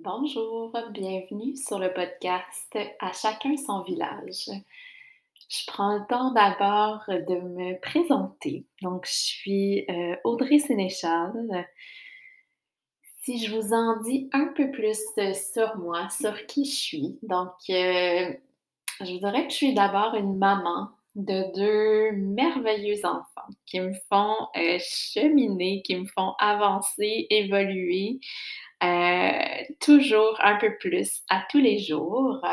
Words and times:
Bonjour, 0.00 0.72
bienvenue 0.90 1.54
sur 1.54 1.78
le 1.78 1.92
podcast 1.92 2.78
À 2.98 3.12
chacun 3.12 3.58
son 3.58 3.82
village. 3.82 4.48
Je 5.50 5.66
prends 5.66 5.98
le 5.98 6.06
temps 6.08 6.32
d'abord 6.32 7.04
de 7.08 7.34
me 7.34 7.78
présenter. 7.78 8.64
Donc, 8.80 9.06
je 9.06 9.12
suis 9.12 9.84
euh, 9.90 10.16
Audrey 10.24 10.60
Sénéchal. 10.60 11.66
Si 13.22 13.44
je 13.44 13.54
vous 13.54 13.74
en 13.74 14.00
dis 14.00 14.30
un 14.32 14.46
peu 14.56 14.70
plus 14.70 14.98
sur 15.34 15.76
moi, 15.76 16.08
sur 16.08 16.46
qui 16.46 16.64
je 16.64 16.74
suis, 16.74 17.18
donc 17.22 17.52
euh, 17.68 18.32
je 19.00 19.12
vous 19.12 19.18
dirais 19.18 19.46
que 19.46 19.52
je 19.52 19.56
suis 19.56 19.74
d'abord 19.74 20.14
une 20.14 20.38
maman 20.38 20.88
de 21.16 21.54
deux 21.54 22.16
merveilleux 22.16 23.04
enfants 23.04 23.50
qui 23.66 23.78
me 23.80 23.92
font 24.10 24.48
euh, 24.56 24.78
cheminer, 24.80 25.82
qui 25.82 25.96
me 25.96 26.06
font 26.06 26.32
avancer, 26.38 27.26
évoluer 27.28 28.20
euh, 28.82 29.64
toujours 29.80 30.36
un 30.40 30.56
peu 30.56 30.76
plus 30.78 31.22
à 31.28 31.44
tous 31.50 31.58
les 31.58 31.78
jours. 31.78 32.44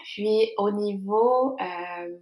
Puis 0.00 0.50
au 0.56 0.70
niveau, 0.70 1.56
euh, 1.60 2.18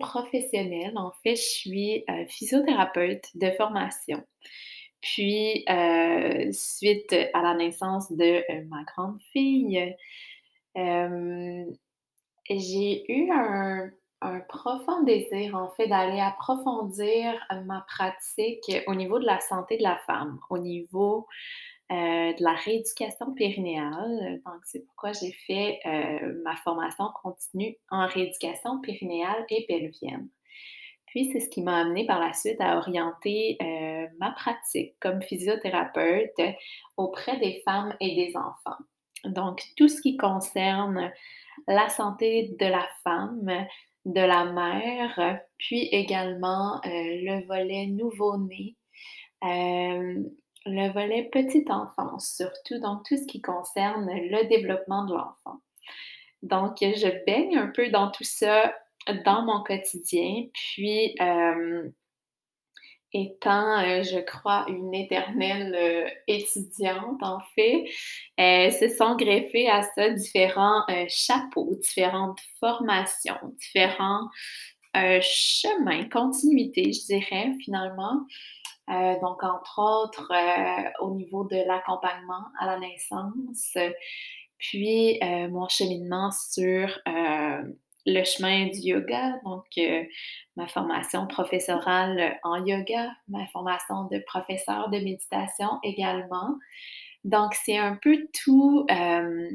professionnel, 0.00 0.92
en 0.96 1.12
fait, 1.22 1.36
je 1.36 1.42
suis 1.42 2.04
euh, 2.10 2.26
physiothérapeute 2.28 3.24
de 3.34 3.50
formation. 3.52 4.22
Puis, 5.00 5.64
suite 6.52 7.14
à 7.32 7.42
la 7.42 7.54
naissance 7.54 8.10
de 8.10 8.42
ma 8.68 8.82
grande 8.84 9.20
fille, 9.32 9.94
j'ai 12.50 13.12
eu 13.12 13.30
un, 13.30 13.90
un 14.26 14.40
profond 14.40 15.02
désir, 15.02 15.54
en 15.54 15.68
fait, 15.70 15.86
d'aller 15.86 16.20
approfondir 16.20 17.34
ma 17.64 17.84
pratique 17.88 18.70
au 18.86 18.94
niveau 18.94 19.18
de 19.18 19.24
la 19.24 19.40
santé 19.40 19.76
de 19.78 19.82
la 19.82 19.96
femme, 20.06 20.38
au 20.50 20.58
niveau 20.58 21.26
euh, 21.92 22.32
de 22.32 22.42
la 22.42 22.54
rééducation 22.54 23.32
périnéale. 23.34 24.40
Donc, 24.44 24.60
c'est 24.64 24.84
pourquoi 24.84 25.12
j'ai 25.12 25.30
fait 25.46 25.78
euh, 25.86 26.42
ma 26.42 26.56
formation 26.56 27.04
continue 27.22 27.76
en 27.92 28.08
rééducation 28.08 28.80
périnéale 28.80 29.46
et 29.50 29.66
pelvienne. 29.68 30.28
Puis, 31.06 31.30
c'est 31.32 31.38
ce 31.38 31.48
qui 31.48 31.62
m'a 31.62 31.78
amené 31.78 32.04
par 32.04 32.18
la 32.18 32.32
suite 32.32 32.60
à 32.60 32.76
orienter 32.78 33.56
euh, 33.62 34.08
ma 34.18 34.32
pratique 34.32 34.96
comme 34.98 35.22
physiothérapeute 35.22 36.40
auprès 36.96 37.38
des 37.38 37.62
femmes 37.64 37.94
et 38.00 38.16
des 38.16 38.36
enfants. 38.36 38.82
Donc, 39.24 39.62
tout 39.76 39.88
ce 39.88 40.02
qui 40.02 40.16
concerne 40.16 41.12
la 41.68 41.88
santé 41.88 42.54
de 42.58 42.66
la 42.66 42.86
femme, 43.04 43.48
de 44.06 44.20
la 44.20 44.44
mère, 44.44 45.40
puis 45.58 45.88
également 45.88 46.76
euh, 46.76 46.80
le 46.86 47.44
volet 47.46 47.86
nouveau-né, 47.86 48.76
euh, 49.44 50.22
le 50.64 50.92
volet 50.92 51.28
petite 51.32 51.70
enfance 51.70 52.36
surtout, 52.36 52.78
donc 52.80 53.02
tout 53.04 53.16
ce 53.16 53.26
qui 53.26 53.42
concerne 53.42 54.06
le 54.06 54.48
développement 54.48 55.04
de 55.06 55.14
l'enfant. 55.14 55.60
Donc, 56.42 56.76
je 56.80 57.24
baigne 57.26 57.56
un 57.56 57.68
peu 57.68 57.90
dans 57.90 58.10
tout 58.10 58.24
ça 58.24 58.72
dans 59.24 59.42
mon 59.42 59.62
quotidien, 59.64 60.46
puis 60.52 61.14
euh, 61.20 61.88
étant, 63.22 63.78
euh, 63.80 64.02
je 64.02 64.18
crois, 64.18 64.66
une 64.68 64.92
éternelle 64.94 65.74
euh, 65.74 66.08
étudiante, 66.26 67.22
en 67.22 67.40
fait, 67.54 67.84
euh, 68.38 68.70
se 68.70 68.88
sont 68.88 69.16
greffés 69.16 69.68
à 69.68 69.82
ça 69.82 70.10
différents 70.10 70.82
chapeaux, 71.08 71.74
différentes 71.80 72.40
formations, 72.60 73.38
différents 73.58 74.28
chemins, 75.20 76.08
continuités, 76.08 76.92
je 76.92 77.04
dirais, 77.04 77.52
finalement. 77.62 78.26
donc, 78.88 79.42
entre 79.42 79.78
autres, 79.78 80.32
au 81.00 81.14
niveau 81.14 81.44
de 81.44 81.56
l'accompagnement 81.66 82.46
à 82.58 82.66
la 82.66 82.78
naissance, 82.78 83.76
puis 84.56 85.18
mon 85.50 85.68
cheminement 85.68 86.30
sur 86.30 86.98
le 88.06 88.22
chemin 88.24 88.66
du 88.66 88.78
yoga, 88.78 89.40
donc 89.44 89.66
euh, 89.78 90.04
ma 90.54 90.66
formation 90.68 91.26
professorale 91.26 92.38
en 92.44 92.64
yoga, 92.64 93.10
ma 93.28 93.46
formation 93.48 94.04
de 94.04 94.18
professeur 94.20 94.88
de 94.90 94.98
méditation 94.98 95.80
également. 95.82 96.56
Donc, 97.24 97.54
c'est 97.54 97.76
un 97.76 97.96
peu 97.96 98.28
tout, 98.44 98.86
euh, 98.90 99.50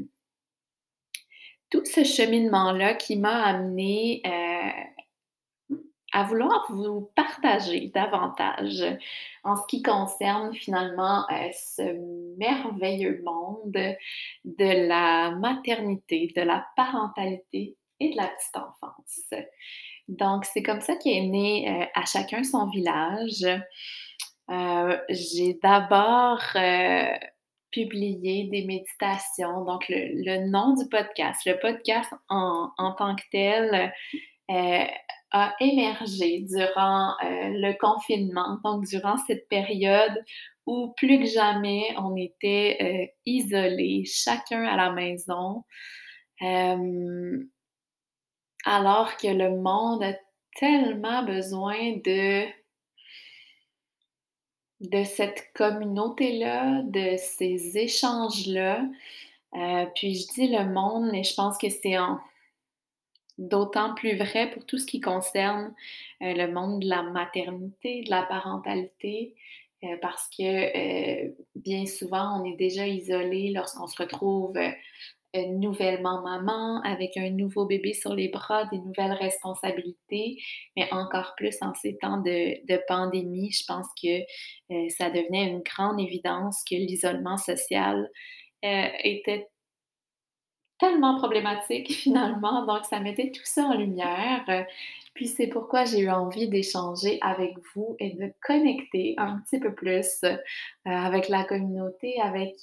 ce 1.72 2.04
cheminement-là 2.04 2.96
qui 2.96 3.16
m'a 3.18 3.42
amené 3.44 4.22
euh, 4.26 5.78
à 6.12 6.24
vouloir 6.24 6.66
vous 6.70 7.10
partager 7.16 7.90
davantage 7.96 8.84
en 9.46 9.56
ce 9.56 9.66
qui 9.70 9.82
concerne 9.82 10.54
finalement 10.54 11.26
ce 11.54 12.38
merveilleux 12.38 13.22
monde 13.24 13.96
de 14.44 14.88
la 14.88 15.32
maternité, 15.32 16.34
de 16.36 16.42
la 16.42 16.68
parentalité 16.76 17.78
et 18.02 18.10
de 18.10 18.18
la 18.18 18.28
petite 18.28 18.58
enfance. 18.58 19.34
Donc, 20.08 20.46
c'est 20.46 20.64
comme 20.64 20.82
ça 20.82 20.96
qu'est 20.96 21.22
né 21.22 21.70
euh, 21.70 21.86
à 21.96 22.06
chacun 22.06 22.44
son 22.44 22.68
village. 22.68 23.46
Euh, 24.50 24.98
j'ai 25.10 25.58
d'abord 25.62 26.42
euh, 26.56 27.14
publié 27.72 28.50
des 28.52 28.66
méditations, 28.66 29.64
donc 29.64 29.86
le, 29.88 30.50
nom 30.50 30.74
du 30.74 30.90
podcast, 30.90 31.42
le 31.46 31.58
podcast 31.60 32.12
en, 32.28 32.70
en 32.78 32.94
tant 32.94 33.16
que 33.16 33.24
tel 33.32 33.94
a 35.34 35.56
émergé 35.62 36.42
durant 36.42 37.16
le 37.22 37.72
confinement, 37.80 38.58
donc 38.66 38.86
durant 38.88 39.16
cette 39.16 39.48
période 39.48 40.22
où 40.66 40.92
plus 40.98 41.20
que 41.20 41.26
jamais 41.26 41.84
on 41.98 42.18
était 42.18 43.14
isolés, 43.26 44.04
chacun 44.04 44.66
à 44.66 44.76
la 44.76 44.92
maison 44.92 45.64
alors 48.66 49.18
que 49.18 49.28
le 49.28 49.58
monde 49.58 50.04
a 50.04 50.14
tellement 50.56 51.24
besoin 51.24 51.98
de 54.80 55.04
cette 55.04 55.52
communauté-là, 55.54 56.82
de 56.84 57.16
ces 57.18 57.78
échanges-là. 57.78 58.84
Euh, 59.56 59.86
puis 59.96 60.16
je 60.16 60.28
dis 60.34 60.48
le 60.48 60.66
monde, 60.66 61.10
mais 61.12 61.24
je 61.24 61.34
pense 61.34 61.58
que 61.58 61.70
c'est 61.70 61.98
d'autant 63.38 63.94
plus 63.96 64.16
vrai 64.16 64.50
pour 64.52 64.66
tout 64.66 64.78
ce 64.78 64.86
qui 64.86 65.02
concerne 65.02 65.74
euh, 66.22 66.34
le 66.34 66.52
monde 66.52 66.82
de 66.82 66.88
la 66.88 67.04
maternité, 67.04 68.04
de 68.04 68.10
la 68.10 68.24
parentalité, 68.24 69.36
euh, 69.84 69.98
parce 70.02 70.30
que 70.30 71.34
bien 71.58 71.86
souvent, 71.86 72.40
on 72.40 72.46
est 72.46 72.56
déjà 72.56 72.88
isolé 72.88 73.52
lorsqu'on 73.52 73.88
se 73.88 74.02
retrouve 74.02 74.58
nouvellement 75.34 76.22
maman, 76.22 76.82
avec 76.84 77.16
un 77.18 77.30
nouveau 77.30 77.66
bébé 77.66 77.94
sur 77.94 78.14
les 78.14 78.30
bras, 78.30 78.66
des 78.66 78.80
nouvelles 78.80 79.14
responsabilités, 79.14 80.38
mais 80.76 80.92
encore 80.92 81.34
plus 81.38 81.56
en 81.62 81.74
ces 81.74 81.98
temps 81.98 82.18
de, 82.18 82.88
pandémie, 82.88 83.52
je 83.52 83.64
pense 83.66 83.88
que 84.02 84.22
euh, 84.74 84.90
ça 84.90 85.10
devenait 85.10 85.48
une 85.48 85.62
grande 85.62 86.00
évidence 86.00 86.64
que 86.70 86.76
l'isolement 86.76 87.38
social 87.38 88.10
euh, 88.66 88.88
était 89.04 89.48
tellement 90.80 91.18
problématique 91.18 91.92
finalement, 92.04 92.66
donc 92.66 92.84
ça 92.86 93.00
mettait 93.00 93.32
tout 93.32 93.46
ça 93.46 93.64
en 93.64 93.76
lumière. 93.76 94.66
Puis 95.14 95.28
c'est 95.28 95.48
pourquoi 95.48 95.86
j'ai 95.86 96.00
eu 96.00 96.10
envie 96.10 96.50
d'échanger 96.50 97.20
avec 97.22 97.54
vous 97.74 97.96
et 98.00 98.12
de 98.12 98.34
connecter 98.46 99.14
un 99.18 99.40
petit 99.40 99.60
peu 99.60 99.74
plus 99.74 100.24
euh, 100.24 100.36
avec 100.86 101.30
la 101.30 101.44
communauté, 101.44 102.20
avec 102.22 102.56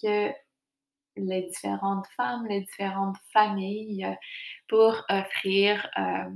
les 1.18 1.42
différentes 1.42 2.06
femmes, 2.16 2.46
les 2.46 2.60
différentes 2.60 3.16
familles 3.32 4.04
euh, 4.04 4.14
pour 4.68 5.04
offrir, 5.08 5.88
euh, 5.98 6.30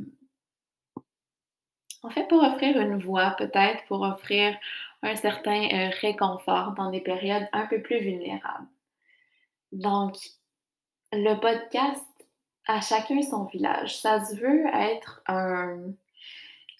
en 2.03 2.10
fait, 2.10 2.26
pour 2.28 2.43
offrir 2.43 2.81
une 2.81 2.98
voix 2.98 3.34
peut-être, 3.38 3.84
pour 3.87 4.03
offrir 4.03 4.56
un 5.03 5.16
certain 5.16 5.69
euh, 5.72 5.91
réconfort 6.00 6.72
dans 6.72 6.91
des 6.91 7.00
périodes 7.00 7.48
un 7.53 7.66
peu 7.66 7.81
plus 7.82 7.98
vulnérables. 7.98 8.69
Donc, 9.72 10.16
le 11.12 11.34
podcast 11.41 12.04
à 12.66 12.80
chacun 12.80 13.22
son 13.22 13.45
village, 13.45 13.97
ça 13.98 14.24
se 14.24 14.36
veut 14.36 14.66
être 14.74 15.21
un, 15.27 15.92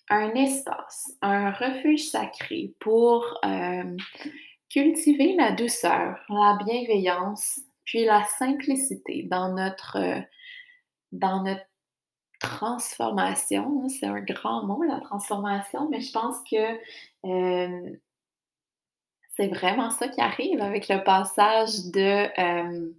un 0.09 0.31
espace, 0.35 1.17
un 1.23 1.51
refuge 1.51 2.09
sacré 2.09 2.73
pour 2.79 3.41
cultiver 4.73 5.35
la 5.37 5.53
douceur, 5.53 6.19
la 6.31 6.59
bienveillance, 6.65 7.61
puis 7.85 8.05
la 8.05 8.25
simplicité 8.25 9.25
dans 9.25 9.53
notre, 9.53 9.97
euh, 9.97 10.21
dans 11.13 11.43
notre 11.43 11.67
transformation. 12.41 13.89
C'est 13.89 14.07
un 14.07 14.21
grand 14.21 14.65
mot, 14.65 14.83
la 14.83 15.01
transformation, 15.01 15.89
mais 15.89 16.01
je 16.01 16.13
pense 16.13 16.37
que 16.51 16.79
euh, 17.27 17.97
c'est 19.37 19.49
vraiment 19.49 19.91
ça 19.91 20.09
qui 20.09 20.21
arrive 20.21 20.61
avec 20.61 20.89
le 20.89 21.03
passage 21.05 21.91
de, 21.93 22.29
euh, 22.41 22.93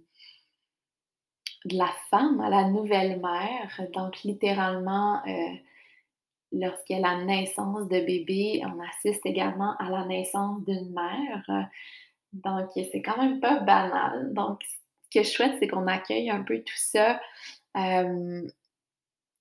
de 1.64 1.76
la 1.76 1.90
femme 2.10 2.40
à 2.40 2.50
la 2.50 2.64
nouvelle 2.64 3.20
mère. 3.20 3.80
Donc, 3.92 4.22
littéralement, 4.22 5.22
lorsqu'il 6.52 6.98
y 6.98 7.04
a 7.04 7.14
la 7.14 7.24
naissance 7.24 7.88
de 7.88 8.00
bébé, 8.00 8.62
on 8.64 8.80
assiste 8.80 9.24
également 9.24 9.76
à 9.78 9.90
la 9.90 10.04
naissance 10.06 10.64
d'une 10.64 10.92
mère. 10.92 11.68
Donc, 12.34 12.70
c'est 12.74 13.02
quand 13.02 13.16
même 13.16 13.40
pas 13.40 13.60
banal. 13.60 14.32
Donc, 14.34 14.62
ce 14.62 15.18
que 15.18 15.24
je 15.24 15.30
souhaite, 15.30 15.56
c'est 15.58 15.68
qu'on 15.68 15.86
accueille 15.86 16.30
un 16.30 16.42
peu 16.42 16.58
tout 16.58 16.76
ça 16.76 17.20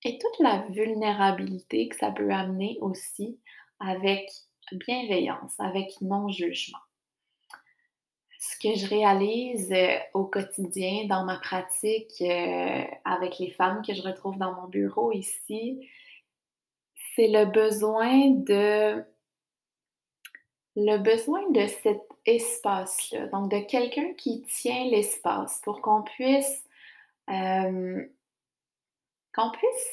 et 0.05 0.17
toute 0.17 0.39
la 0.39 0.65
vulnérabilité 0.69 1.87
que 1.87 1.95
ça 1.95 2.11
peut 2.11 2.31
amener 2.31 2.77
aussi 2.81 3.39
avec 3.79 4.29
bienveillance, 4.71 5.53
avec 5.59 5.89
non-jugement. 6.01 6.79
Ce 8.39 8.57
que 8.57 8.75
je 8.75 8.87
réalise 8.87 9.71
euh, 9.71 9.97
au 10.13 10.25
quotidien 10.25 11.05
dans 11.05 11.23
ma 11.23 11.37
pratique 11.37 12.21
euh, 12.21 12.83
avec 13.05 13.39
les 13.39 13.51
femmes 13.51 13.81
que 13.87 13.93
je 13.93 14.01
retrouve 14.01 14.37
dans 14.37 14.53
mon 14.53 14.67
bureau 14.67 15.13
ici, 15.13 15.87
c'est 17.15 17.29
le 17.29 17.45
besoin 17.45 18.31
de 18.31 19.03
le 20.75 20.97
besoin 20.97 21.49
de 21.51 21.67
cet 21.67 22.01
espace-là, 22.25 23.27
donc 23.27 23.51
de 23.51 23.59
quelqu'un 23.59 24.13
qui 24.13 24.43
tient 24.43 24.85
l'espace 24.85 25.61
pour 25.63 25.81
qu'on 25.81 26.01
puisse 26.01 26.63
euh, 27.29 28.03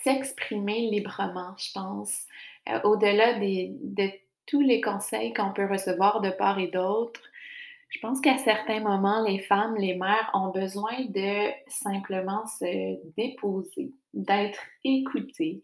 s'exprimer 0.02 0.90
librement, 0.90 1.54
je 1.56 1.72
pense, 1.72 2.24
euh, 2.68 2.80
au-delà 2.84 3.38
de 3.38 4.10
tous 4.46 4.60
les 4.60 4.80
conseils 4.80 5.32
qu'on 5.32 5.52
peut 5.52 5.66
recevoir 5.66 6.20
de 6.20 6.30
part 6.30 6.58
et 6.58 6.68
d'autre. 6.68 7.20
Je 7.88 7.98
pense 8.00 8.20
qu'à 8.20 8.38
certains 8.38 8.80
moments, 8.80 9.22
les 9.22 9.40
femmes, 9.40 9.76
les 9.76 9.96
mères 9.96 10.30
ont 10.34 10.50
besoin 10.50 11.04
de 11.08 11.50
simplement 11.68 12.46
se 12.46 12.98
déposer, 13.16 13.92
d'être 14.14 14.60
écoutées, 14.84 15.62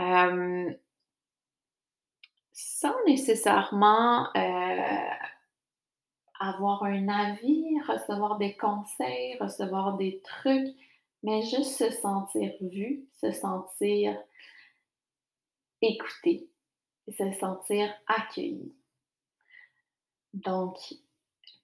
euh, 0.00 0.70
sans 2.54 2.94
nécessairement 3.06 4.28
euh, 4.34 5.08
avoir 6.40 6.84
un 6.84 7.08
avis, 7.08 7.78
recevoir 7.86 8.38
des 8.38 8.56
conseils, 8.56 9.36
recevoir 9.38 9.98
des 9.98 10.22
trucs 10.22 10.74
mais 11.24 11.40
juste 11.42 11.78
se 11.78 11.90
sentir 11.90 12.52
vu, 12.60 13.08
se 13.20 13.32
sentir 13.32 14.16
écouté, 15.80 16.50
se 17.08 17.32
sentir 17.32 17.90
accueilli. 18.06 18.74
Donc, 20.34 20.76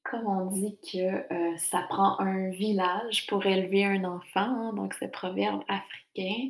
comme 0.03 0.27
on 0.27 0.47
dit 0.47 0.79
que 0.91 1.33
euh, 1.33 1.57
ça 1.59 1.83
prend 1.91 2.19
un 2.21 2.49
village 2.49 3.27
pour 3.27 3.45
élever 3.45 3.85
un 3.85 4.05
enfant, 4.05 4.41
hein, 4.41 4.73
donc 4.73 4.95
ce 4.95 5.05
proverbe 5.05 5.63
africain, 5.69 6.49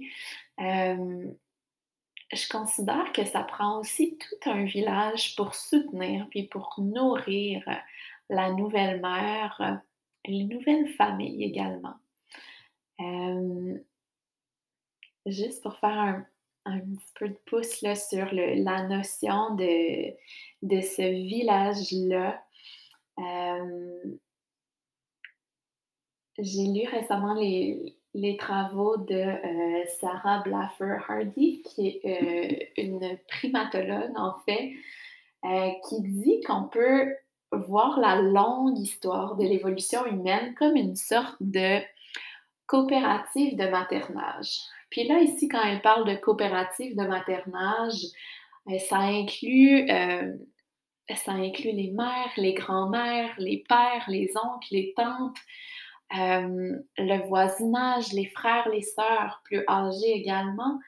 euh, 0.61 1.33
je 2.32 2.49
considère 2.49 3.12
que 3.12 3.25
ça 3.25 3.43
prend 3.43 3.81
aussi 3.81 4.19
tout 4.19 4.50
un 4.50 4.65
village 4.65 5.35
pour 5.37 5.55
soutenir 5.55 6.27
puis 6.31 6.44
pour 6.44 6.75
nourrir 6.79 7.65
la 8.29 8.53
nouvelle 8.53 9.00
mère, 9.00 9.81
les 10.27 10.44
nouvelles 10.44 10.88
familles 10.94 11.44
également 11.44 11.97
juste 15.27 15.62
pour 15.62 15.77
faire 15.77 16.25
un, 16.65 16.81
petit 16.81 17.12
peu 17.15 17.29
de 17.29 17.38
pouce 17.47 17.82
là, 17.82 17.94
sur 17.94 18.29
la 18.33 18.87
notion 18.87 19.55
de 19.55 20.81
ce 20.81 21.03
village-là. 21.03 22.43
j'ai 26.38 26.67
lu 26.67 26.88
récemment 26.88 27.35
les, 27.35 27.99
travaux 28.39 28.97
de 28.97 29.15
euh, 29.15 29.85
Sarah 30.01 30.43
Blaffer 30.43 30.97
Hardy, 31.09 31.62
qui 31.62 31.89
est 31.89 32.01
euh, 32.05 32.83
une 32.83 33.19
primatologue 33.29 34.12
en 34.17 34.35
fait, 34.45 34.73
euh, 35.45 35.71
qui 35.89 36.03
dit 36.03 36.41
qu'on 36.47 36.65
peut 36.65 37.15
voir 37.53 37.99
la 37.99 38.21
longue 38.21 38.79
histoire 38.79 39.37
de 39.37 39.45
l'évolution 39.45 40.07
humaine 40.07 40.55
comme 40.55 40.77
une 40.77 40.97
sorte 40.97 41.37
de 41.41 41.81
coopérative 42.67 43.57
de 43.57 43.69
maternage. 43.69 44.59
Puis 44.91 45.07
là, 45.07 45.21
ici, 45.21 45.49
quand 45.49 45.62
elle 45.65 45.83
parle 45.83 46.07
de 46.07 46.15
coopérative 46.15 46.97
de 46.97 47.07
maternage, 47.07 48.07
ça 48.89 48.99
inclut, 48.99 49.89
ça 49.89 51.33
inclut 51.33 51.73
les 51.73 51.91
mères, 51.91 52.33
les 52.37 52.55
grands-mères, 52.55 53.35
les 53.39 53.65
pères, 53.69 54.05
les 54.09 54.33
oncles, 54.37 54.69
les 54.71 54.93
tantes, 54.97 55.39
euh, 56.19 56.77
le 56.99 57.27
voisinage, 57.29 58.12
les 58.12 58.27
frères, 58.27 58.69
les 58.69 58.83
sœurs 58.83 59.41
plus 59.45 59.65
âgés 59.69 60.12
également. 60.12 60.79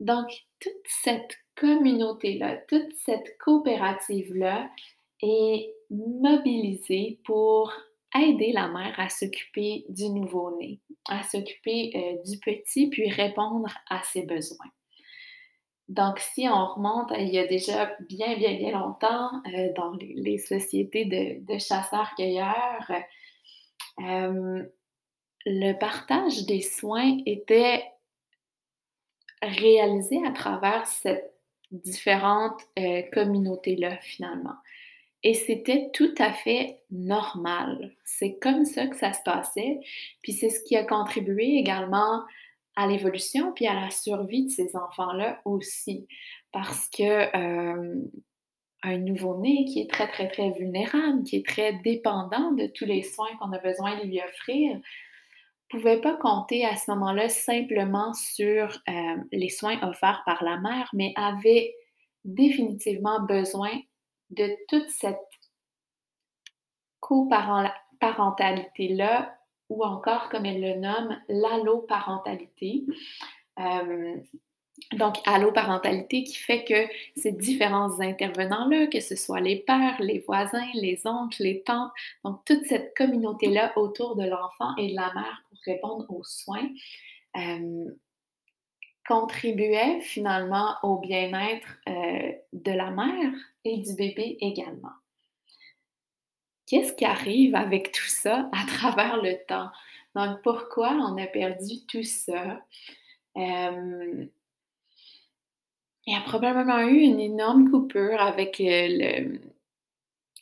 Donc, 0.00 0.28
toute 0.60 0.72
cette 0.84 1.36
communauté-là, 1.56 2.58
toute 2.68 2.92
cette 3.04 3.38
coopérative-là 3.38 4.68
est 5.22 5.72
mobilisée 5.90 7.20
pour 7.24 7.72
aider 8.14 8.52
la 8.52 8.68
mère 8.68 8.98
à 8.98 9.08
s'occuper 9.08 9.84
du 9.88 10.08
nouveau-né, 10.10 10.80
à 11.08 11.22
s'occuper 11.22 11.92
euh, 11.94 12.30
du 12.30 12.38
petit, 12.38 12.88
puis 12.88 13.10
répondre 13.10 13.72
à 13.88 14.02
ses 14.02 14.24
besoins. 14.26 14.70
Donc, 15.88 16.18
si 16.18 16.48
on 16.48 16.66
remonte 16.66 17.12
il 17.16 17.28
y 17.28 17.38
a 17.38 17.46
déjà 17.46 17.94
bien, 18.08 18.36
bien, 18.36 18.56
bien 18.56 18.72
longtemps 18.72 19.30
euh, 19.46 19.72
dans 19.76 19.92
les, 19.92 20.38
sociétés 20.38 21.04
de, 21.04 21.58
chasseurs-cueilleurs, 21.58 22.90
euh, 24.00 24.62
le 25.44 25.72
partage 25.78 26.44
des 26.46 26.60
soins 26.60 27.18
était 27.26 27.84
réalisé 29.42 30.18
à 30.26 30.32
travers 30.32 30.86
cette 30.86 31.34
différente 31.70 32.60
communauté-là, 33.12 33.96
finalement. 33.98 34.56
Et 35.22 35.34
c'était 35.34 35.90
tout 35.92 36.14
à 36.18 36.32
fait 36.32 36.82
normal. 36.90 37.92
C'est 38.04 38.38
comme 38.38 38.64
ça 38.64 38.86
que 38.86 38.96
ça 38.96 39.12
se 39.12 39.22
passait. 39.24 39.80
Puis 40.22 40.32
c'est 40.32 40.50
ce 40.50 40.62
qui 40.62 40.76
a 40.76 40.84
contribué 40.84 41.56
également 41.56 42.22
à 42.76 42.86
l'évolution 42.86 43.52
puis 43.52 43.66
à 43.66 43.74
la 43.74 43.90
survie 43.90 44.44
de 44.44 44.50
ces 44.50 44.76
enfants-là 44.76 45.40
aussi. 45.44 46.06
Parce 46.52 46.88
que 46.90 47.36
euh, 47.36 47.94
un 48.82 48.98
nouveau-né 48.98 49.64
qui 49.64 49.80
est 49.80 49.90
très, 49.90 50.08
très, 50.08 50.28
très 50.28 50.50
vulnérable, 50.50 51.22
qui 51.24 51.36
est 51.36 51.46
très 51.46 51.72
dépendant 51.84 52.52
de 52.52 52.66
tous 52.66 52.84
les 52.84 53.02
soins 53.02 53.34
qu'on 53.38 53.52
a 53.52 53.58
besoin 53.58 53.98
de 53.98 54.04
lui 54.04 54.20
offrir, 54.22 54.78
pouvait 55.68 56.00
pas 56.00 56.16
compter 56.16 56.64
à 56.64 56.76
ce 56.76 56.90
moment-là 56.92 57.28
simplement 57.28 58.14
sur 58.14 58.80
euh, 58.88 59.16
les 59.32 59.48
soins 59.48 59.82
offerts 59.82 60.22
par 60.24 60.44
la 60.44 60.58
mère, 60.58 60.88
mais 60.92 61.12
avait 61.16 61.74
définitivement 62.24 63.18
besoin 63.20 63.72
de 64.30 64.48
toute 64.68 64.88
cette 64.90 65.18
coparentalité-là, 67.00 69.36
ou 69.68 69.84
encore, 69.84 70.28
comme 70.28 70.46
elle 70.46 70.60
le 70.60 70.74
nomme, 70.74 71.20
l'alloparentalité. 71.28 72.84
Euh, 73.58 74.16
donc, 74.92 75.16
alloparentalité 75.26 76.22
qui 76.22 76.36
fait 76.36 76.64
que 76.64 76.86
ces 77.16 77.32
différents 77.32 78.00
intervenants-là, 78.00 78.86
que 78.86 79.00
ce 79.00 79.16
soit 79.16 79.40
les 79.40 79.56
pères, 79.56 80.00
les 80.00 80.20
voisins, 80.20 80.68
les 80.74 81.00
oncles, 81.06 81.42
les 81.42 81.62
tantes, 81.62 81.90
donc 82.24 82.44
toute 82.44 82.64
cette 82.66 82.96
communauté-là 82.96 83.76
autour 83.76 84.14
de 84.14 84.24
l'enfant 84.24 84.76
et 84.76 84.90
de 84.92 84.94
la 84.94 85.12
mère 85.12 85.42
pour 85.48 85.58
répondre 85.64 86.06
aux 86.08 86.22
soins, 86.22 86.68
euh, 87.36 87.90
contribuait 89.08 90.00
finalement 90.00 90.76
au 90.82 90.98
bien-être 90.98 91.78
euh, 91.88 92.32
de 92.52 92.72
la 92.72 92.90
mère 92.90 93.32
et 93.64 93.78
du 93.78 93.94
bébé 93.94 94.38
également. 94.40 94.94
Qu'est-ce 96.66 96.92
qui 96.92 97.04
arrive 97.04 97.54
avec 97.56 97.90
tout 97.92 98.08
ça 98.08 98.48
à 98.52 98.66
travers 98.68 99.20
le 99.20 99.36
temps? 99.46 99.70
Donc, 100.14 100.42
pourquoi 100.42 100.92
on 100.92 101.20
a 101.20 101.26
perdu 101.26 101.84
tout 101.88 102.04
ça? 102.04 102.60
Euh, 103.36 104.26
il 106.06 106.14
y 106.14 106.16
a 106.16 106.20
probablement 106.20 106.80
eu 106.80 106.98
une 106.98 107.20
énorme 107.20 107.70
coupure 107.70 108.20
avec 108.20 108.60
euh, 108.60 109.38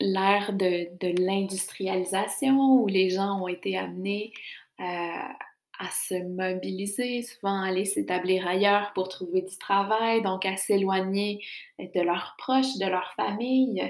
l'ère 0.00 0.52
de, 0.52 1.24
l'industrialisation 1.24 2.82
où 2.82 2.86
les 2.86 3.10
gens 3.10 3.40
ont 3.42 3.48
été 3.48 3.76
amenés 3.78 4.32
à 4.78 5.36
à 5.78 5.90
se 5.90 6.14
mobiliser, 6.14 7.22
souvent 7.22 7.62
aller 7.62 7.84
s'établir 7.84 8.46
ailleurs 8.46 8.92
pour 8.94 9.08
trouver 9.08 9.42
du 9.42 9.56
travail, 9.58 10.22
donc 10.22 10.46
à 10.46 10.56
s'éloigner 10.56 11.44
de 11.78 12.00
leurs 12.00 12.34
proches, 12.38 12.78
de 12.78 12.86
leur 12.86 13.12
famille. 13.14 13.82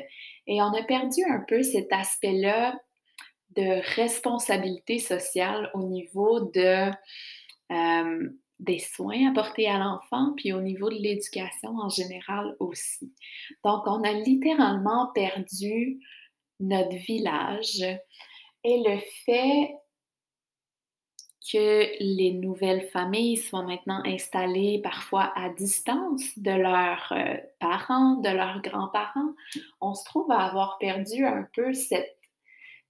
Et 0.46 0.62
on 0.62 0.72
a 0.72 0.82
perdu 0.82 1.22
un 1.28 1.40
peu 1.46 1.62
cet 1.62 1.92
aspect-là 1.92 2.78
de 3.56 3.82
responsabilité 3.94 4.98
sociale 4.98 5.70
au 5.74 5.82
niveau 5.82 6.40
de, 6.40 6.90
euh, 7.70 8.28
des 8.60 8.78
soins 8.78 9.30
apportés 9.30 9.68
à 9.68 9.78
l'enfant, 9.78 10.32
puis 10.36 10.52
au 10.52 10.60
niveau 10.60 10.88
de 10.88 10.96
l'éducation 10.96 11.76
en 11.76 11.88
général 11.88 12.56
aussi. 12.60 13.12
Donc, 13.64 13.82
on 13.86 14.02
a 14.02 14.12
littéralement 14.12 15.08
perdu 15.12 16.00
notre 16.60 16.96
village 16.96 17.82
et 18.62 18.82
le 18.82 18.98
fait 19.24 19.74
que 21.52 21.90
les 22.00 22.32
nouvelles 22.32 22.88
familles 22.88 23.36
soient 23.36 23.64
maintenant 23.64 24.02
installées 24.06 24.80
parfois 24.82 25.30
à 25.36 25.50
distance 25.50 26.38
de 26.38 26.50
leurs 26.50 27.12
euh, 27.12 27.36
parents, 27.60 28.14
de 28.16 28.30
leurs 28.30 28.62
grands-parents, 28.62 29.34
on 29.80 29.92
se 29.92 30.04
trouve 30.06 30.30
à 30.32 30.46
avoir 30.46 30.78
perdu 30.78 31.26
un 31.26 31.46
peu 31.54 31.74
cette, 31.74 32.16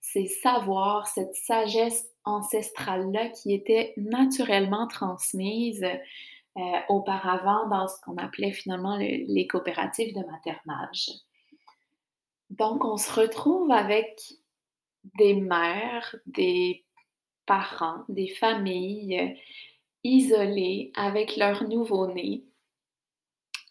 ces 0.01 0.27
savoirs, 0.27 1.09
cette 1.09 1.35
sagesse 1.35 2.14
ancestrale-là 2.25 3.29
qui 3.29 3.53
était 3.53 3.95
naturellement 3.97 4.87
transmise 4.87 5.85
euh, 5.85 6.61
auparavant 6.89 7.69
dans 7.69 7.89
ce 7.89 8.01
qu'on 8.03 8.17
appelait 8.17 8.53
finalement 8.53 8.97
les 8.97 9.47
coopératives 9.47 10.15
de 10.15 10.25
maternage. 10.25 11.11
Donc, 12.51 12.85
on 12.85 12.97
se 12.97 13.13
retrouve 13.13 13.71
avec 13.71 14.21
des 15.19 15.35
mères, 15.35 16.17
des 16.27 16.85
parents, 17.47 18.05
des 18.09 18.29
familles 18.29 19.37
isolées 20.03 20.93
avec 20.95 21.37
leur 21.37 21.69
nouveau-né. 21.69 22.45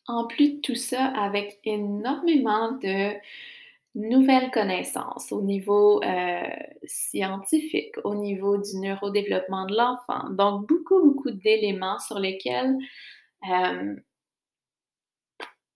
En 0.08 0.28
plus 0.28 0.56
de 0.56 0.62
tout 0.62 0.76
ça, 0.76 1.06
avec 1.06 1.60
énormément 1.64 2.74
de 2.74 3.14
nouvelles 3.96 4.52
connaissances 4.52 5.32
au 5.32 5.42
niveau 5.42 6.02
euh, 6.04 6.42
scientifique, 6.84 7.96
au 8.04 8.16
niveau 8.16 8.58
du 8.58 8.78
neurodéveloppement 8.78 9.66
de 9.66 9.76
l'enfant. 9.76 10.30
Donc, 10.32 10.68
beaucoup, 10.68 11.02
beaucoup 11.04 11.32
d'éléments 11.32 12.00
sur 12.00 12.20
lesquels, 12.20 12.76
euh, 13.50 13.96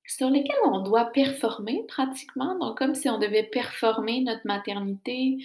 sur 0.05 0.29
lesquels 0.29 0.55
on 0.65 0.81
doit 0.81 1.05
performer 1.05 1.83
pratiquement. 1.87 2.57
Donc, 2.57 2.77
comme 2.77 2.95
si 2.95 3.09
on 3.09 3.19
devait 3.19 3.43
performer 3.43 4.21
notre 4.21 4.45
maternité, 4.45 5.37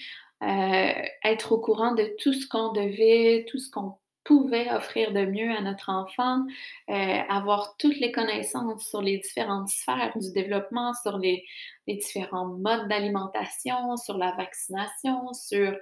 euh, 0.42 0.92
être 1.24 1.52
au 1.52 1.58
courant 1.58 1.94
de 1.94 2.10
tout 2.18 2.32
ce 2.32 2.48
qu'on 2.48 2.72
devait, 2.72 3.46
tout 3.48 3.58
ce 3.58 3.70
qu'on 3.70 3.96
pouvait 4.24 4.70
offrir 4.70 5.12
de 5.12 5.24
mieux 5.24 5.50
à 5.50 5.60
notre 5.60 5.90
enfant, 5.90 6.44
euh, 6.90 7.18
avoir 7.28 7.76
toutes 7.76 7.98
les 7.98 8.12
connaissances 8.12 8.86
sur 8.86 9.02
les 9.02 9.18
différentes 9.18 9.68
sphères 9.68 10.16
du 10.16 10.32
développement, 10.32 10.92
sur 10.94 11.18
les, 11.18 11.44
différents 11.88 12.46
modes 12.46 12.88
d'alimentation, 12.88 13.96
sur 13.96 14.16
la 14.16 14.32
vaccination, 14.32 15.32
sur 15.32 15.76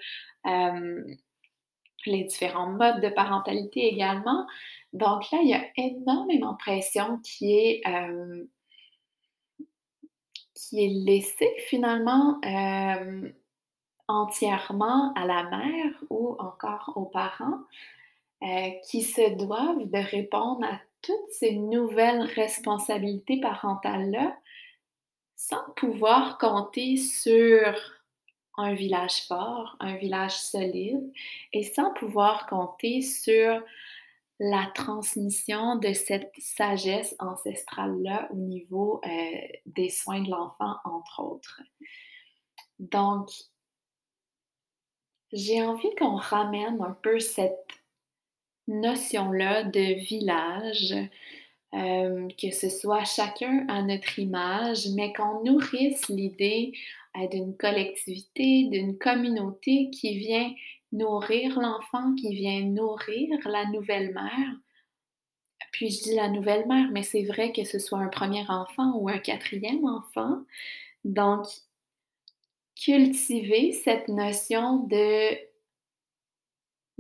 euh, 0.47 1.04
les 2.06 2.25
différents 2.25 2.70
modes 2.70 3.02
de 3.02 3.11
parentalité 3.11 3.87
également. 3.87 4.47
Donc 4.92 5.30
là, 5.30 5.38
il 5.42 5.50
y 5.50 5.54
a 5.54 5.64
énormément 5.76 6.52
de 6.52 6.56
pression 6.56 7.18
qui 7.18 7.52
est, 7.52 7.82
euh, 7.87 8.44
qui 10.54 10.85
est 10.85 10.88
laissée 10.88 11.54
finalement 11.68 12.40
entièrement 14.09 15.12
à 15.14 15.26
la 15.26 15.44
mère 15.44 15.92
ou 16.09 16.35
encore 16.38 16.92
aux 16.97 17.06
parents. 17.06 17.61
Euh, 18.42 18.70
qui 18.88 19.02
se 19.02 19.37
doivent 19.37 19.85
de 19.90 19.99
répondre 19.99 20.64
à 20.64 20.80
toutes 21.02 21.30
ces 21.30 21.56
nouvelles 21.56 22.23
responsabilités 22.23 23.38
parentales-là 23.38 24.35
sans 25.37 25.62
pouvoir 25.76 26.38
compter 26.38 26.97
sur 26.97 27.75
un 28.56 28.73
village 28.73 29.26
fort, 29.26 29.76
un 29.78 29.97
village 29.97 30.38
solide 30.38 31.12
et 31.52 31.64
sans 31.64 31.92
pouvoir 31.92 32.47
compter 32.47 33.02
sur 33.02 33.62
la 34.38 34.70
transmission 34.75 35.76
de 35.76 35.92
cette 35.92 36.32
sagesse 36.38 37.14
ancestrale-là 37.18 38.26
au 38.30 38.37
niveau 38.37 39.02
euh, 39.04 39.49
des 39.66 39.90
soins 39.90 40.23
de 40.23 40.30
l'enfant, 40.30 40.76
entre 40.85 41.23
autres. 41.23 41.61
Donc, 42.78 43.28
j'ai 45.30 45.62
envie 45.62 45.94
qu'on 45.97 46.16
ramène 46.16 46.80
un 46.80 46.97
peu 47.02 47.20
cette 47.20 47.79
notion-là 48.71 49.65
de 49.65 50.00
village, 50.00 50.95
euh, 51.75 52.29
que 52.41 52.50
ce 52.50 52.69
soit 52.69 53.05
chacun 53.05 53.67
à 53.69 53.83
notre 53.83 54.19
image, 54.19 54.89
mais 54.95 55.12
qu'on 55.12 55.45
nourrisse 55.45 56.09
l'idée 56.09 56.73
euh, 57.17 57.29
d'une 57.29 57.57
collectivité, 57.57 58.65
d'une 58.65 58.99
communauté 58.99 59.91
qui 59.91 60.19
vient 60.19 60.53
nourrir 60.93 61.61
l'enfant, 61.61 62.15
qui 62.15 62.35
vient 62.35 62.62
nourrir 62.62 63.29
la 63.45 63.67
nouvelle 63.67 64.12
mère. 64.12 64.57
Puis 65.73 65.91
je 65.91 66.03
dis 66.03 66.15
la 66.15 66.29
nouvelle 66.29 66.67
mère, 66.67 66.89
mais 66.91 67.05
c'est 67.05 67.23
vrai 67.23 67.53
que 67.53 67.65
ce 67.65 67.79
soit 67.79 67.99
un 67.99 68.09
premier 68.09 68.45
enfant 68.49 68.97
ou 68.97 69.09
un 69.09 69.19
quatrième 69.19 69.85
enfant. 69.85 70.41
Donc, 71.05 71.47
cultiver 72.75 73.73
cette 73.73 74.09
notion 74.09 74.79
de 74.85 75.37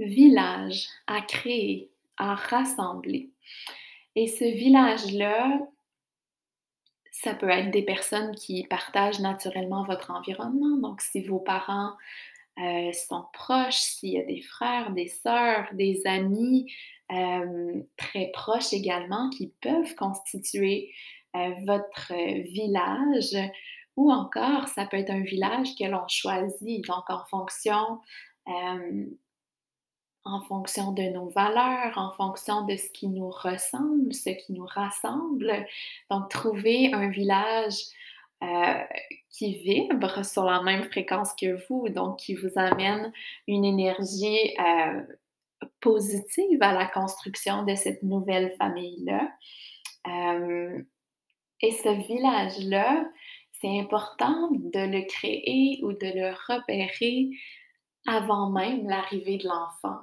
village 0.04 0.86
à 1.06 1.20
créer, 1.20 1.90
à 2.16 2.34
rassembler. 2.34 3.30
Et 4.16 4.26
ce 4.26 4.44
village-là, 4.44 5.60
ça 7.12 7.34
peut 7.34 7.50
être 7.50 7.70
des 7.70 7.82
personnes 7.82 8.34
qui 8.34 8.64
partagent 8.64 9.20
naturellement 9.20 9.84
votre 9.84 10.10
environnement. 10.10 10.76
Donc, 10.78 11.00
si 11.00 11.22
vos 11.22 11.38
parents 11.38 11.92
euh, 12.58 12.92
sont 12.92 13.24
proches, 13.32 13.78
s'il 13.78 14.10
y 14.10 14.18
a 14.18 14.24
des 14.24 14.40
frères, 14.40 14.90
des 14.92 15.08
sœurs, 15.08 15.68
des 15.72 16.06
amis 16.06 16.72
euh, 17.12 17.82
très 17.96 18.30
proches 18.32 18.72
également 18.72 19.30
qui 19.30 19.52
peuvent 19.60 19.94
constituer 19.96 20.92
euh, 21.36 21.50
votre 21.66 22.12
village, 22.42 23.36
ou 23.96 24.10
encore 24.10 24.68
ça 24.68 24.86
peut 24.86 24.96
être 24.96 25.10
un 25.10 25.22
village 25.22 25.74
que 25.78 25.84
l'on 25.84 26.08
choisit. 26.08 26.86
Donc, 26.86 27.08
en 27.08 27.24
fonction 27.26 28.00
en 30.24 30.42
fonction 30.42 30.92
de 30.92 31.02
nos 31.02 31.28
valeurs, 31.30 31.96
en 31.96 32.12
fonction 32.12 32.66
de 32.66 32.76
ce 32.76 32.88
qui 32.90 33.08
nous 33.08 33.30
ressemble, 33.30 34.12
ce 34.12 34.30
qui 34.30 34.52
nous 34.52 34.66
rassemble. 34.66 35.66
Donc, 36.10 36.28
trouver 36.30 36.92
un 36.92 37.08
village 37.08 37.76
euh, 38.42 38.84
qui 39.30 39.54
vibre 39.58 40.24
sur 40.24 40.44
la 40.44 40.62
même 40.62 40.84
fréquence 40.84 41.32
que 41.34 41.66
vous, 41.68 41.88
donc 41.88 42.18
qui 42.18 42.34
vous 42.34 42.50
amène 42.56 43.12
une 43.46 43.64
énergie 43.64 44.54
euh, 44.58 45.02
positive 45.80 46.62
à 46.62 46.72
la 46.72 46.86
construction 46.86 47.64
de 47.64 47.74
cette 47.74 48.02
nouvelle 48.02 48.54
famille-là. 48.58 49.30
Euh, 50.06 50.82
et 51.62 51.72
ce 51.72 52.06
village-là, 52.06 53.08
c'est 53.60 53.78
important 53.78 54.48
de 54.52 54.80
le 54.80 55.06
créer 55.06 55.80
ou 55.82 55.92
de 55.92 56.06
le 56.06 56.34
repérer 56.48 57.28
avant 58.06 58.50
même 58.50 58.88
l'arrivée 58.88 59.36
de 59.36 59.48
l'enfant. 59.48 60.00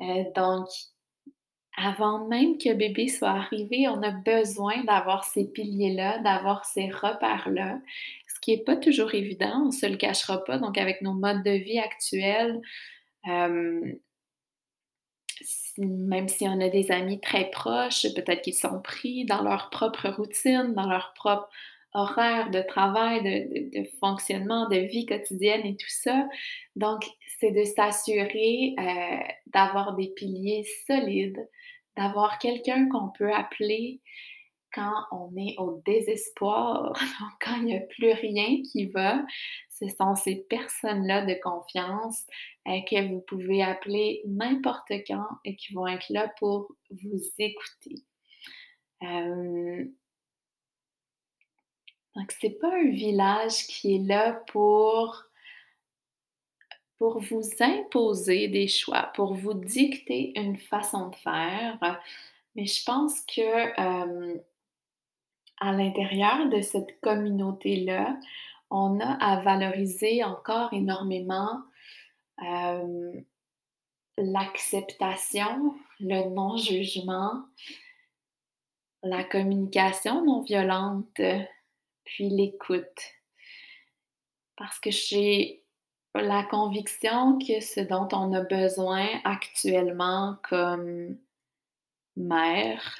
Euh, 0.00 0.24
donc, 0.34 0.68
avant 1.76 2.26
même 2.26 2.58
que 2.58 2.72
bébé 2.72 3.08
soit 3.08 3.30
arrivé, 3.30 3.86
on 3.88 4.02
a 4.02 4.10
besoin 4.10 4.82
d'avoir 4.84 5.24
ces 5.24 5.50
piliers-là, 5.50 6.18
d'avoir 6.20 6.64
ces 6.64 6.88
repères-là, 6.88 7.80
ce 8.28 8.40
qui 8.40 8.56
n'est 8.56 8.64
pas 8.64 8.76
toujours 8.76 9.14
évident, 9.14 9.62
on 9.62 9.66
ne 9.66 9.72
se 9.72 9.86
le 9.86 9.96
cachera 9.96 10.42
pas. 10.44 10.58
Donc, 10.58 10.78
avec 10.78 11.02
nos 11.02 11.12
modes 11.12 11.42
de 11.42 11.50
vie 11.50 11.78
actuels, 11.78 12.60
euh, 13.28 13.92
même 15.78 16.28
si 16.28 16.48
on 16.48 16.60
a 16.60 16.68
des 16.68 16.90
amis 16.90 17.20
très 17.20 17.50
proches, 17.50 18.06
peut-être 18.14 18.42
qu'ils 18.42 18.54
sont 18.54 18.80
pris 18.80 19.26
dans 19.26 19.42
leur 19.42 19.68
propre 19.70 20.08
routine, 20.08 20.72
dans 20.74 20.88
leur 20.88 21.12
propre 21.14 21.48
horaire 21.92 22.50
de 22.50 22.60
travail, 22.60 23.22
de, 23.22 23.84
fonctionnement, 24.00 24.68
de 24.68 24.76
vie 24.76 25.06
quotidienne 25.06 25.64
et 25.64 25.76
tout 25.76 25.88
ça. 25.88 26.26
Donc, 26.76 27.04
c'est 27.38 27.52
de 27.52 27.64
s'assurer 27.64 28.74
euh, 28.78 29.32
d'avoir 29.46 29.94
des 29.94 30.08
piliers 30.08 30.64
solides, 30.86 31.48
d'avoir 31.96 32.38
quelqu'un 32.38 32.88
qu'on 32.88 33.10
peut 33.10 33.32
appeler 33.32 34.00
quand 34.72 35.04
on 35.10 35.34
est 35.36 35.56
au 35.58 35.82
désespoir, 35.86 36.92
quand 37.40 37.56
il 37.56 37.64
n'y 37.64 37.76
a 37.76 37.80
plus 37.80 38.12
rien 38.12 38.62
qui 38.62 38.86
va. 38.86 39.24
Ce 39.70 39.88
sont 39.88 40.14
ces 40.14 40.46
personnes-là 40.48 41.24
de 41.26 41.34
confiance 41.42 42.24
euh, 42.68 42.80
que 42.88 43.08
vous 43.08 43.20
pouvez 43.20 43.62
appeler 43.62 44.22
n'importe 44.26 44.90
quand 45.06 45.26
et 45.44 45.56
qui 45.56 45.74
vont 45.74 45.86
être 45.86 46.08
là 46.10 46.32
pour 46.38 46.74
vous 46.90 47.20
écouter. 47.38 48.02
Euh, 49.02 49.84
donc, 52.14 52.32
ce 52.32 52.46
n'est 52.46 52.54
pas 52.54 52.74
un 52.74 52.90
village 52.90 53.66
qui 53.66 53.96
est 53.96 54.06
là 54.06 54.32
pour, 54.48 55.24
pour 56.98 57.20
vous 57.20 57.42
imposer 57.60 58.48
des 58.48 58.68
choix, 58.68 59.10
pour 59.14 59.34
vous 59.34 59.54
dicter 59.54 60.32
une 60.38 60.56
façon 60.56 61.10
de 61.10 61.16
faire. 61.16 62.00
Mais 62.54 62.66
je 62.66 62.82
pense 62.84 63.20
que 63.22 63.40
euh, 63.80 64.38
à 65.60 65.72
l'intérieur 65.72 66.48
de 66.48 66.60
cette 66.62 67.00
communauté-là, 67.00 68.18
on 68.70 68.98
a 69.00 69.12
à 69.24 69.40
valoriser 69.40 70.24
encore 70.24 70.72
énormément 70.72 71.62
euh, 72.42 73.12
l'acceptation, 74.18 75.74
le 76.00 76.30
non-jugement, 76.30 77.44
la 79.02 79.22
communication 79.24 80.24
non 80.24 80.42
violente, 80.42 81.20
puis 82.04 82.28
l'écoute. 82.30 83.14
Parce 84.56 84.78
que 84.78 84.90
j'ai 84.90 85.62
la 86.22 86.44
conviction 86.44 87.38
que 87.38 87.60
ce 87.60 87.80
dont 87.80 88.08
on 88.12 88.32
a 88.32 88.42
besoin 88.42 89.06
actuellement 89.24 90.36
comme 90.48 91.18
mère, 92.16 92.96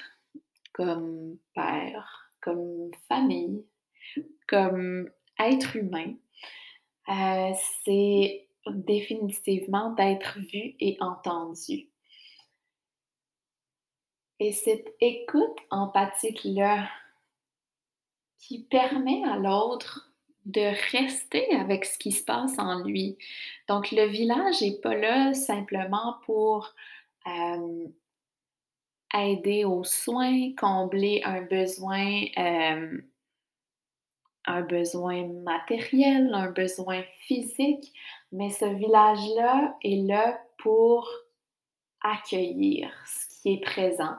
comme 0.73 1.37
père, 1.53 2.29
comme 2.41 2.91
famille, 3.07 3.65
comme 4.47 5.09
être 5.39 5.75
humain, 5.75 6.13
euh, 7.09 7.51
c'est 7.83 8.47
définitivement 8.69 9.91
d'être 9.91 10.39
vu 10.39 10.75
et 10.79 10.97
entendu. 10.99 11.89
Et 14.39 14.51
cette 14.51 14.93
écoute 14.99 15.57
empathique-là 15.71 16.87
qui 18.37 18.63
permet 18.63 19.23
à 19.23 19.37
l'autre 19.37 20.06
de 20.47 20.73
rester 20.91 21.53
avec 21.55 21.83
ce 21.83 21.97
qui 21.97 22.13
se 22.13 22.23
passe 22.23 22.57
en 22.57 22.83
lui. 22.83 23.17
Donc, 23.67 23.91
le 23.91 24.05
village 24.05 24.61
n'est 24.61 24.79
pas 24.79 24.95
là 24.95 25.33
simplement 25.33 26.15
pour 26.25 26.73
euh, 27.27 27.87
aider 29.13 29.65
aux 29.65 29.83
soins, 29.83 30.53
combler 30.57 31.21
un 31.25 31.41
besoin, 31.41 32.23
euh, 32.37 33.01
un 34.45 34.61
besoin 34.61 35.27
matériel, 35.43 36.33
un 36.33 36.51
besoin 36.51 37.03
physique, 37.19 37.91
mais 38.31 38.49
ce 38.49 38.65
village-là 38.73 39.75
est 39.83 40.07
là 40.07 40.41
pour 40.59 41.09
accueillir 41.99 42.89
ce 43.05 43.41
qui 43.41 43.53
est 43.55 43.61
présent, 43.61 44.15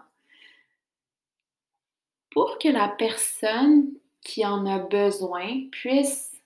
pour 2.30 2.58
que 2.58 2.68
la 2.68 2.88
personne 2.88 3.94
qui 4.28 4.44
en 4.44 4.66
a 4.66 4.78
besoin 4.78 5.68
puisse 5.72 6.36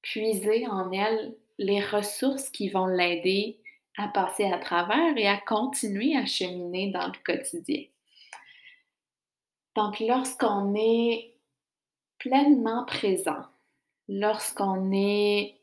puiser 0.00 0.64
en 0.68 0.92
elle 0.92 1.36
les 1.58 1.84
ressources 1.84 2.50
qui 2.50 2.68
vont 2.68 2.86
l'aider 2.86 3.60
à 3.98 4.06
passer 4.06 4.44
à 4.44 4.58
travers 4.58 5.16
et 5.16 5.26
à 5.26 5.36
continuer 5.36 6.16
à 6.16 6.24
cheminer 6.24 6.92
dans 6.92 7.08
le 7.08 7.18
quotidien. 7.24 7.82
Donc, 9.74 9.98
lorsqu'on 9.98 10.74
est 10.76 11.34
pleinement 12.18 12.84
présent, 12.84 13.44
lorsqu'on 14.06 14.92
est 14.92 15.60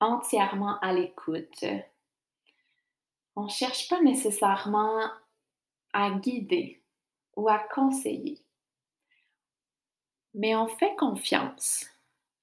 entièrement 0.00 0.78
à 0.80 0.92
l'écoute, 0.92 1.64
on 3.36 3.44
ne 3.44 3.48
cherche 3.48 3.88
pas 3.88 4.02
nécessairement 4.02 5.00
à 5.94 6.10
guider 6.10 6.82
ou 7.36 7.48
à 7.48 7.58
conseiller, 7.58 8.45
mais 10.36 10.54
on 10.54 10.68
fait 10.68 10.94
confiance 10.96 11.86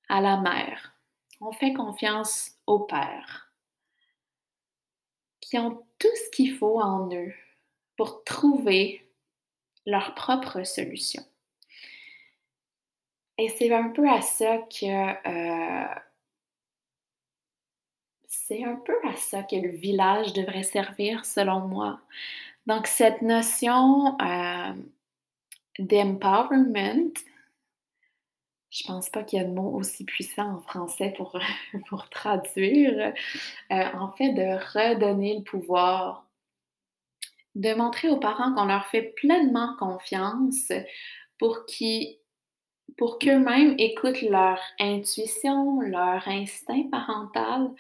à 0.10 0.20
la 0.20 0.38
mère, 0.38 0.94
on 1.40 1.52
fait 1.52 1.74
confiance 1.74 2.52
au 2.68 2.80
père, 2.80 3.54
qui 5.40 5.58
ont 5.58 5.86
tout 6.00 6.16
ce 6.26 6.30
qu'il 6.32 6.56
faut 6.58 6.82
en 6.82 7.10
eux 7.14 7.34
pour 7.96 8.24
trouver 8.24 9.08
leur 9.86 10.16
propre 10.16 10.64
solution. 10.64 11.24
Et 13.38 13.50
c'est 13.50 13.72
un 13.74 13.90
peu 13.90 14.10
à 14.10 14.22
ça 14.22 14.58
que 14.58 15.28
euh, 15.28 15.96
c'est 18.26 18.64
un 18.64 18.76
peu 18.76 18.96
à 19.08 19.16
ça 19.16 19.44
que 19.44 19.56
le 19.56 19.70
village 19.70 20.34
devrait 20.34 20.64
servir 20.64 21.26
selon 21.26 21.68
moi. 21.68 22.00
Donc 22.66 22.88
cette 22.88 23.22
notion 23.22 24.18
euh, 24.20 24.74
d'empowerment, 25.80 27.14
je 28.74 28.84
pense 28.88 29.10
pas 29.10 29.24
qu'il 29.24 29.38
y 29.40 29.42
a 29.42 29.46
de 29.46 29.54
mot 29.54 29.72
aussi 29.78 30.04
puissant 30.04 30.56
en 30.56 30.62
français 30.62 31.14
pour, 31.88 32.10
traduire. 32.10 33.14
Euh, 33.72 33.84
en 33.94 34.12
fait, 34.14 34.34
de 34.34 34.58
redonner 34.74 35.38
le 35.38 35.44
pouvoir, 35.44 36.26
de 37.54 37.74
montrer 37.76 38.10
aux 38.10 38.18
parents 38.18 38.54
qu'on 38.54 38.66
leur 38.66 38.88
fait 38.88 39.14
pleinement 39.16 39.76
confiance 39.78 40.72
pour 41.38 41.66
pour 42.98 43.18
qu'eux-mêmes 43.18 43.76
écoutent 43.80 44.22
leur 44.22 44.60
intuition, 44.80 45.82
leur 45.82 46.28
instinct 46.28 46.90
parental 46.92 47.72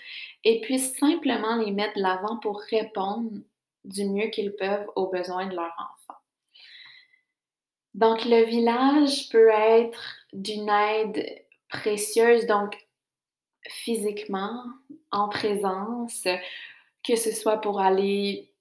et 0.43 0.61
puissent 0.61 0.97
simplement 0.97 1.55
les 1.57 1.71
mettre 1.71 1.97
de 1.97 2.01
l'avant 2.01 2.37
pour 2.37 2.61
répondre 2.61 3.31
du 3.83 4.05
mieux 4.05 4.27
qu'ils 4.27 4.55
peuvent 4.55 4.87
aux 4.95 5.07
besoins 5.07 5.47
de 5.47 5.55
leur 5.55 5.73
enfant. 5.77 6.22
Donc, 7.93 8.25
le 8.25 8.43
village 8.43 9.29
peut 9.29 9.49
être 9.49 10.17
d'une 10.33 10.69
aide 10.69 11.43
précieuse, 11.69 12.45
donc 12.47 12.75
physiquement, 13.67 14.63
en 15.11 15.29
présence, 15.29 16.23
que 17.03 17.15
ce 17.15 17.31
soit 17.31 17.57
pour 17.57 17.79
aller 17.79 18.51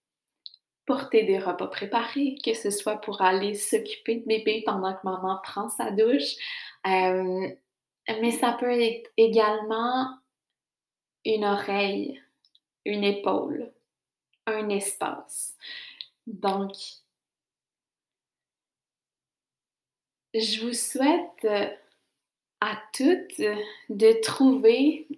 porter 0.87 1.23
des 1.23 1.39
repas 1.39 1.69
préparés, 1.69 2.37
que 2.45 2.55
ce 2.55 2.71
soit 2.71 2.97
pour 2.97 3.23
aller 3.23 3.55
s'occuper 3.55 4.17
de 4.17 4.27
bébé 4.27 4.63
pendant 4.67 4.93
que 4.95 5.01
maman 5.05 5.39
prend 5.43 5.69
sa 5.69 5.91
douche. 5.91 6.35
Euh, 6.87 7.49
mais 8.09 8.33
ça 8.33 8.53
peut 8.59 8.71
être 8.71 9.11
également 9.17 10.19
une 11.25 11.45
oreille, 11.45 12.21
une 12.85 13.05
épaule, 13.05 13.73
un 14.47 14.69
espace. 14.71 15.57
Donc, 16.27 16.73
je 20.35 20.65
vous 20.65 20.73
souhaite 20.73 21.47
à 22.61 22.79
toutes 22.93 23.41
de 23.89 24.21
trouver 24.21 25.09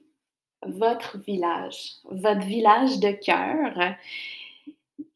votre 0.66 1.18
village, 1.18 1.92
votre 2.04 2.46
village 2.46 2.98
de 2.98 3.10
cœur 3.12 3.96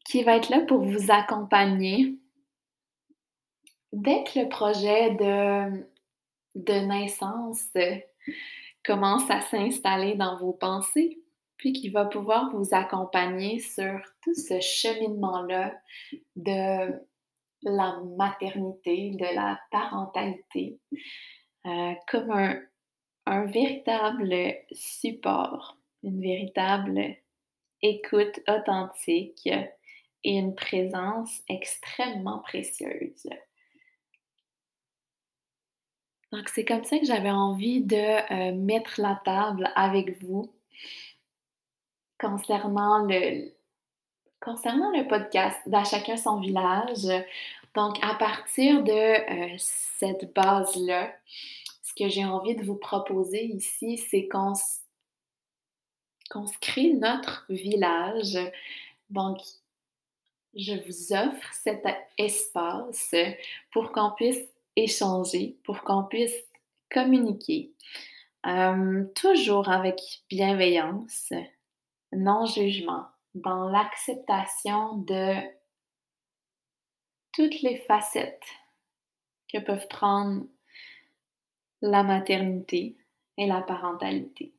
qui 0.05 0.23
va 0.23 0.37
être 0.37 0.49
là 0.49 0.61
pour 0.61 0.81
vous 0.81 1.11
accompagner 1.11 2.15
dès 3.93 4.23
que 4.23 4.39
le 4.39 4.49
projet 4.49 5.11
de, 5.11 5.85
de 6.55 6.73
naissance 6.87 7.67
commence 8.83 9.29
à 9.29 9.41
s'installer 9.41 10.15
dans 10.15 10.37
vos 10.37 10.53
pensées, 10.53 11.19
puis 11.57 11.73
qui 11.73 11.89
va 11.89 12.05
pouvoir 12.05 12.49
vous 12.51 12.69
accompagner 12.71 13.59
sur 13.59 13.99
tout 14.23 14.33
ce 14.33 14.59
cheminement-là 14.59 15.73
de 16.35 16.93
la 17.63 17.99
maternité, 18.17 19.11
de 19.11 19.35
la 19.35 19.59
parentalité, 19.71 20.79
euh, 21.65 21.93
comme 22.07 22.31
un, 22.31 22.61
un 23.25 23.45
véritable 23.45 24.33
support, 24.71 25.77
une 26.03 26.21
véritable 26.21 27.15
écoute 27.81 28.39
authentique 28.47 29.47
et 29.47 30.37
une 30.37 30.55
présence 30.55 31.41
extrêmement 31.47 32.39
précieuse. 32.39 33.27
Donc, 36.31 36.47
c'est 36.49 36.65
comme 36.65 36.83
ça 36.83 36.99
que 36.99 37.05
j'avais 37.05 37.31
envie 37.31 37.81
de 37.81 37.95
euh, 37.95 38.55
mettre 38.55 39.01
la 39.01 39.19
table 39.25 39.71
avec 39.75 40.21
vous 40.21 40.53
concernant 42.19 43.05
le, 43.05 43.51
concernant 44.41 44.91
le 44.91 45.07
podcast 45.07 45.57
d'À 45.65 45.83
chacun 45.83 46.17
son 46.17 46.39
village. 46.39 47.07
Donc, 47.75 47.97
à 48.01 48.15
partir 48.15 48.83
de 48.83 48.91
euh, 48.91 49.55
cette 49.57 50.33
base-là, 50.33 51.13
ce 51.83 51.93
que 51.93 52.09
j'ai 52.09 52.25
envie 52.25 52.55
de 52.55 52.63
vous 52.63 52.75
proposer 52.75 53.43
ici, 53.45 53.97
c'est 53.97 54.27
qu'on 54.27 54.53
qu'on 56.29 56.45
se 56.45 56.57
crée 56.61 56.93
notre 56.93 57.45
village. 57.49 58.37
Donc, 59.09 59.39
je 60.55 60.73
vous 60.73 61.13
offre 61.13 61.53
cet 61.53 61.83
espace 62.17 63.15
pour 63.71 63.91
qu'on 63.91 64.11
puisse 64.11 64.47
échanger, 64.75 65.57
pour 65.63 65.81
qu'on 65.81 66.03
puisse 66.03 66.35
communiquer, 66.91 67.71
euh, 68.45 69.05
toujours 69.15 69.69
avec 69.69 69.99
bienveillance, 70.29 71.33
non-jugement, 72.11 73.05
dans 73.35 73.69
l'acceptation 73.69 74.97
de 74.97 75.35
toutes 77.33 77.61
les 77.61 77.77
facettes 77.77 78.47
que 79.51 79.59
peuvent 79.59 79.87
prendre 79.87 80.45
la 81.81 82.03
maternité 82.03 82.97
et 83.37 83.47
la 83.47 83.61
parentalité. 83.61 84.53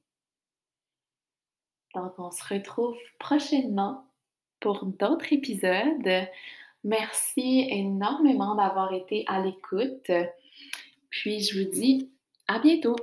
Donc, 1.95 2.19
on 2.19 2.31
se 2.31 2.55
retrouve 2.55 2.97
prochainement 3.19 4.07
pour 4.61 4.85
d'autres 4.87 5.33
épisodes. 5.33 6.29
Merci 6.85 7.67
énormément 7.71 8.55
d'avoir 8.55 8.93
été 8.93 9.25
à 9.27 9.41
l'écoute. 9.41 10.11
Puis 11.11 11.41
je 11.41 11.59
vous 11.59 11.71
dis 11.71 12.11
à 12.47 12.59
bientôt. 12.59 12.97